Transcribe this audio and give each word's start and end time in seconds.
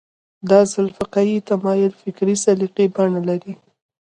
دا 0.49 0.59
ځل 0.71 0.87
فقهي 0.97 1.37
تمایل 1.51 1.91
فکري 2.01 2.35
سلیقې 2.45 2.85
بڼه 2.95 3.21
لري 3.29 3.53